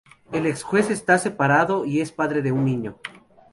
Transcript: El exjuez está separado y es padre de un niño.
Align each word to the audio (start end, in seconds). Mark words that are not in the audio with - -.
El 0.31 0.47
exjuez 0.47 0.89
está 0.89 1.19
separado 1.19 1.85
y 1.85 2.01
es 2.01 2.11
padre 2.11 2.41
de 2.41 2.51
un 2.51 2.65
niño. 2.65 2.97